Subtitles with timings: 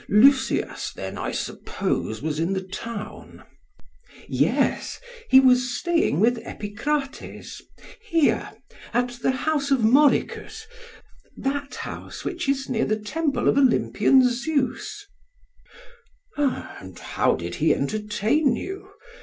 [0.09, 3.43] Lysias then, I suppose, was in the town?
[4.07, 7.61] PHAEDRUS: Yes, he was staying with Epicrates,
[8.01, 8.51] here
[8.95, 10.65] at the house of Morychus;
[11.37, 15.05] that house which is near the temple of Olympian Zeus.
[16.35, 18.89] SOCRATES: And how did he entertain you?